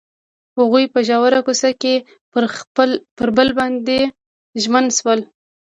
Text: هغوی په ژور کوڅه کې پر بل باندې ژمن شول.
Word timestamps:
هغوی 0.57 0.85
په 0.93 0.99
ژور 1.07 1.33
کوڅه 1.45 1.69
کې 1.81 1.95
پر 3.17 3.27
بل 3.37 3.49
باندې 3.59 3.99
ژمن 4.61 4.85
شول. 4.97 5.19